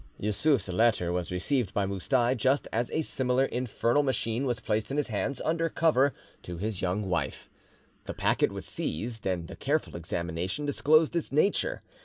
Yussuf's 0.17 0.67
letter 0.67 1.11
was 1.11 1.29
received 1.31 1.75
by 1.75 1.85
Moustai 1.85 2.33
just 2.35 2.67
as 2.73 2.89
a 2.89 3.03
similar 3.03 3.45
infernal 3.45 4.01
machine 4.01 4.47
was 4.47 4.59
placed 4.59 4.89
in 4.89 4.97
his 4.97 5.09
hands 5.09 5.39
under 5.45 5.69
cover 5.69 6.11
to 6.41 6.57
his 6.57 6.81
young 6.81 7.07
wife. 7.07 7.51
The 8.05 8.15
packet 8.15 8.51
was 8.51 8.65
seized, 8.65 9.27
and 9.27 9.51
a 9.51 9.55
careful 9.55 9.95
examination 9.95 10.65
disclosed 10.65 11.15
its 11.15 11.31
nature. 11.31 11.83